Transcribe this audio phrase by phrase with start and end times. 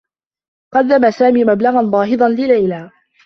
[0.73, 2.89] قدّم سامي مبلغا باهضا لليلى.